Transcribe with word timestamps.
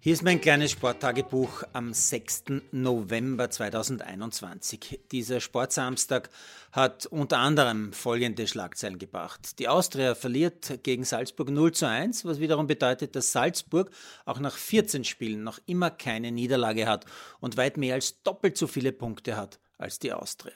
Hier 0.00 0.12
ist 0.12 0.22
mein 0.22 0.40
kleines 0.40 0.70
Sporttagebuch 0.70 1.64
am 1.72 1.92
6. 1.92 2.44
November 2.70 3.50
2021. 3.50 5.00
Dieser 5.10 5.40
Sportsamstag 5.40 6.30
hat 6.70 7.06
unter 7.06 7.38
anderem 7.38 7.92
folgende 7.92 8.46
Schlagzeilen 8.46 9.00
gebracht. 9.00 9.58
Die 9.58 9.66
Austria 9.66 10.14
verliert 10.14 10.84
gegen 10.84 11.02
Salzburg 11.02 11.50
0 11.50 11.72
zu 11.72 11.88
1, 11.88 12.24
was 12.24 12.38
wiederum 12.38 12.68
bedeutet, 12.68 13.16
dass 13.16 13.32
Salzburg 13.32 13.90
auch 14.24 14.38
nach 14.38 14.56
14 14.56 15.02
Spielen 15.02 15.42
noch 15.42 15.58
immer 15.66 15.90
keine 15.90 16.30
Niederlage 16.30 16.86
hat 16.86 17.04
und 17.40 17.56
weit 17.56 17.76
mehr 17.76 17.94
als 17.94 18.22
doppelt 18.22 18.56
so 18.56 18.68
viele 18.68 18.92
Punkte 18.92 19.36
hat 19.36 19.58
als 19.78 19.98
die 19.98 20.12
Austria. 20.12 20.54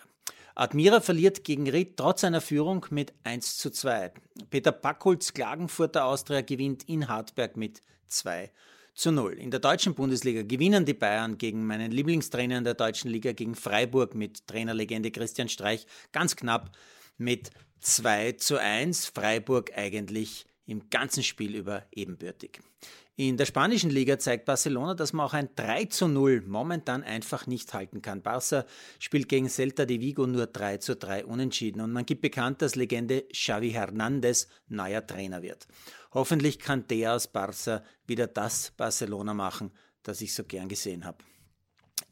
Admira 0.54 1.00
verliert 1.00 1.42
gegen 1.42 1.68
Ried 1.68 1.96
trotz 1.96 2.22
einer 2.22 2.42
Führung 2.42 2.86
mit 2.90 3.12
1 3.24 3.58
zu 3.58 3.70
2. 3.70 4.12
Peter 4.50 4.70
Backholz 4.70 5.34
Klagenfurter 5.34 6.04
Austria 6.04 6.42
gewinnt 6.42 6.88
in 6.88 7.08
Hartberg 7.08 7.56
mit 7.56 7.82
2 8.06 8.52
zu 8.94 9.10
0. 9.10 9.32
In 9.34 9.50
der 9.50 9.60
deutschen 9.60 9.94
Bundesliga 9.94 10.42
gewinnen 10.42 10.84
die 10.84 10.94
Bayern 10.94 11.38
gegen 11.38 11.66
meinen 11.66 11.90
Lieblingstrainer 11.90 12.58
in 12.58 12.64
der 12.64 12.74
deutschen 12.74 13.10
Liga, 13.10 13.32
gegen 13.32 13.54
Freiburg 13.54 14.14
mit 14.14 14.46
Trainerlegende 14.46 15.10
Christian 15.10 15.48
Streich, 15.48 15.86
ganz 16.12 16.36
knapp 16.36 16.76
mit 17.16 17.50
2 17.80 18.32
zu 18.32 18.60
1. 18.60 19.06
Freiburg 19.06 19.72
eigentlich 19.76 20.46
im 20.66 20.90
ganzen 20.90 21.22
Spiel 21.22 21.56
über 21.56 21.84
ebenbürtig. 21.92 22.60
In 23.16 23.36
der 23.36 23.44
spanischen 23.44 23.90
Liga 23.90 24.18
zeigt 24.18 24.46
Barcelona, 24.46 24.94
dass 24.94 25.12
man 25.12 25.26
auch 25.26 25.34
ein 25.34 25.50
3 25.54 25.84
zu 25.86 26.08
0 26.08 26.42
momentan 26.46 27.02
einfach 27.02 27.46
nicht 27.46 27.74
halten 27.74 28.00
kann. 28.00 28.22
Barca 28.22 28.64
spielt 28.98 29.28
gegen 29.28 29.48
Celta 29.48 29.84
de 29.84 30.00
Vigo 30.00 30.26
nur 30.26 30.46
3 30.46 30.78
zu 30.78 30.96
3 30.96 31.26
unentschieden 31.26 31.82
und 31.82 31.92
man 31.92 32.06
gibt 32.06 32.22
bekannt, 32.22 32.62
dass 32.62 32.74
Legende 32.74 33.26
Xavi 33.32 33.72
Hernandez 33.72 34.48
neuer 34.68 35.06
Trainer 35.06 35.42
wird. 35.42 35.66
Hoffentlich 36.12 36.58
kann 36.58 36.86
der 36.88 37.14
aus 37.14 37.28
Barca 37.28 37.82
wieder 38.06 38.26
das 38.26 38.72
Barcelona 38.76 39.34
machen, 39.34 39.72
das 40.02 40.20
ich 40.22 40.32
so 40.34 40.44
gern 40.44 40.68
gesehen 40.68 41.04
habe. 41.04 41.18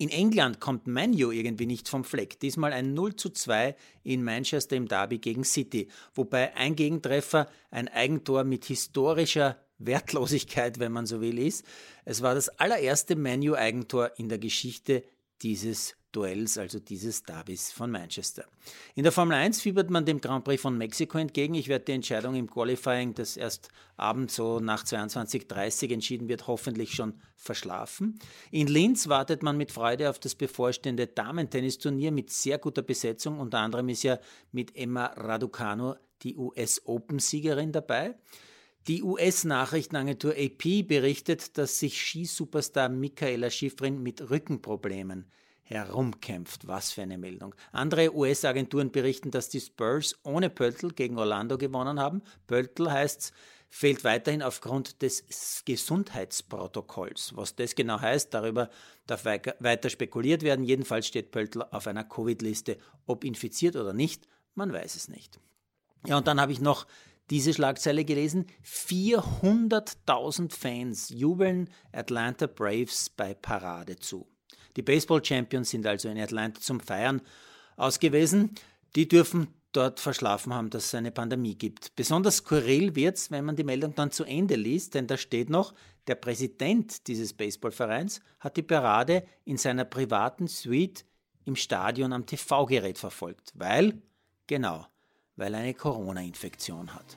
In 0.00 0.08
England 0.08 0.60
kommt 0.60 0.86
Manu 0.86 1.30
irgendwie 1.30 1.66
nicht 1.66 1.86
vom 1.86 2.04
Fleck. 2.04 2.40
Diesmal 2.40 2.72
ein 2.72 2.94
0 2.94 3.16
zu 3.16 3.28
2 3.28 3.76
in 4.02 4.24
Manchester 4.24 4.74
im 4.74 4.88
Derby 4.88 5.18
gegen 5.18 5.44
City, 5.44 5.88
wobei 6.14 6.56
ein 6.56 6.74
Gegentreffer 6.74 7.50
ein 7.70 7.86
Eigentor 7.86 8.44
mit 8.44 8.64
historischer 8.64 9.58
Wertlosigkeit, 9.76 10.78
wenn 10.78 10.92
man 10.92 11.04
so 11.04 11.20
will, 11.20 11.38
ist. 11.38 11.66
Es 12.06 12.22
war 12.22 12.34
das 12.34 12.48
allererste 12.48 13.14
Manu-Eigentor 13.14 14.12
in 14.16 14.30
der 14.30 14.38
Geschichte 14.38 15.04
dieses 15.42 15.96
Duells, 16.12 16.58
also 16.58 16.78
dieses 16.78 17.22
Derbys 17.22 17.72
von 17.72 17.90
Manchester. 17.90 18.44
In 18.94 19.04
der 19.04 19.12
Formel 19.12 19.36
1 19.36 19.60
fiebert 19.60 19.90
man 19.90 20.04
dem 20.04 20.20
Grand 20.20 20.44
Prix 20.44 20.60
von 20.60 20.76
Mexiko 20.76 21.18
entgegen. 21.18 21.54
Ich 21.54 21.68
werde 21.68 21.86
die 21.86 21.92
Entscheidung 21.92 22.34
im 22.34 22.50
Qualifying, 22.50 23.14
das 23.14 23.36
erst 23.36 23.68
abends 23.96 24.34
so 24.34 24.60
nach 24.60 24.84
22.30 24.84 25.92
entschieden 25.92 26.28
wird, 26.28 26.46
hoffentlich 26.46 26.94
schon 26.94 27.14
verschlafen. 27.36 28.18
In 28.50 28.66
Linz 28.66 29.08
wartet 29.08 29.42
man 29.42 29.56
mit 29.56 29.72
Freude 29.72 30.10
auf 30.10 30.18
das 30.18 30.34
bevorstehende 30.34 31.06
Damentennisturnier 31.06 32.12
mit 32.12 32.30
sehr 32.30 32.58
guter 32.58 32.82
Besetzung. 32.82 33.38
Unter 33.38 33.58
anderem 33.58 33.88
ist 33.88 34.02
ja 34.02 34.18
mit 34.52 34.76
Emma 34.76 35.06
Raducano 35.06 35.96
die 36.22 36.36
US 36.36 36.82
Open-Siegerin 36.84 37.72
dabei. 37.72 38.14
Die 38.88 39.02
US-Nachrichtenagentur 39.02 40.32
AP 40.32 40.86
berichtet, 40.86 41.58
dass 41.58 41.78
sich 41.78 42.00
Skisuperstar 42.00 42.88
Michaela 42.88 43.50
Schifrin 43.50 44.02
mit 44.02 44.30
Rückenproblemen 44.30 45.30
herumkämpft. 45.70 46.66
Was 46.66 46.92
für 46.92 47.02
eine 47.02 47.16
Meldung. 47.16 47.54
Andere 47.72 48.14
US-Agenturen 48.14 48.90
berichten, 48.90 49.30
dass 49.30 49.48
die 49.48 49.60
Spurs 49.60 50.18
ohne 50.24 50.50
Pöltl 50.50 50.90
gegen 50.92 51.18
Orlando 51.18 51.56
gewonnen 51.56 52.00
haben. 52.00 52.22
Pöltl 52.46 52.90
heißt 52.90 53.32
fehlt 53.72 54.02
weiterhin 54.02 54.42
aufgrund 54.42 55.00
des 55.00 55.24
Gesundheitsprotokolls. 55.64 57.36
Was 57.36 57.54
das 57.54 57.76
genau 57.76 58.00
heißt, 58.00 58.34
darüber 58.34 58.68
darf 59.06 59.24
weiter 59.24 59.88
spekuliert 59.90 60.42
werden. 60.42 60.64
Jedenfalls 60.64 61.06
steht 61.06 61.30
Pöltl 61.30 61.62
auf 61.62 61.86
einer 61.86 62.04
Covid-Liste. 62.04 62.78
Ob 63.06 63.24
infiziert 63.24 63.76
oder 63.76 63.92
nicht, 63.92 64.26
man 64.56 64.72
weiß 64.72 64.96
es 64.96 65.08
nicht. 65.08 65.38
Ja, 66.04 66.18
und 66.18 66.26
dann 66.26 66.40
habe 66.40 66.52
ich 66.52 66.60
noch 66.60 66.86
diese 67.30 67.54
Schlagzeile 67.54 68.04
gelesen. 68.04 68.46
400.000 68.64 70.52
Fans 70.52 71.08
jubeln 71.10 71.70
Atlanta 71.92 72.48
Braves 72.48 73.08
bei 73.08 73.34
Parade 73.34 73.96
zu. 73.96 74.26
Die 74.76 74.82
Baseball 74.82 75.24
Champions 75.24 75.70
sind 75.70 75.86
also 75.86 76.08
in 76.08 76.18
Atlanta 76.18 76.60
zum 76.60 76.80
Feiern 76.80 77.22
ausgewiesen. 77.76 78.54
Die 78.94 79.08
dürfen 79.08 79.48
dort 79.72 80.00
verschlafen 80.00 80.52
haben, 80.52 80.70
dass 80.70 80.86
es 80.86 80.94
eine 80.94 81.10
Pandemie 81.10 81.54
gibt. 81.54 81.94
Besonders 81.96 82.38
skurril 82.38 82.94
wird 82.96 83.16
es, 83.16 83.30
wenn 83.30 83.44
man 83.44 83.56
die 83.56 83.64
Meldung 83.64 83.94
dann 83.94 84.10
zu 84.10 84.24
Ende 84.24 84.56
liest, 84.56 84.94
denn 84.94 85.06
da 85.06 85.16
steht 85.16 85.48
noch, 85.48 85.74
der 86.06 86.16
Präsident 86.16 87.06
dieses 87.06 87.32
Baseballvereins 87.32 88.20
hat 88.40 88.56
die 88.56 88.62
Parade 88.62 89.24
in 89.44 89.56
seiner 89.56 89.84
privaten 89.84 90.48
Suite 90.48 91.04
im 91.44 91.56
Stadion 91.56 92.12
am 92.12 92.26
TV-Gerät 92.26 92.98
verfolgt, 92.98 93.52
weil, 93.54 94.00
genau, 94.46 94.86
weil 95.36 95.54
er 95.54 95.60
eine 95.60 95.74
Corona-Infektion 95.74 96.94
hat. 96.94 97.16